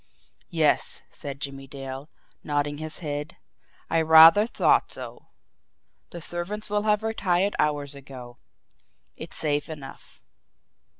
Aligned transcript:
"Yes," 0.49 1.03
said 1.11 1.39
Jimmie 1.39 1.67
Dale, 1.67 2.09
nodding 2.43 2.79
his 2.79 3.01
head, 3.05 3.37
"I 3.87 4.01
rather 4.01 4.47
thought 4.47 4.91
so. 4.91 5.27
The 6.09 6.21
servants 6.21 6.71
will 6.71 6.81
have 6.85 7.03
retired 7.03 7.55
hours 7.59 7.93
ago. 7.93 8.39
It's 9.15 9.35
safe 9.35 9.69
enough." 9.69 10.23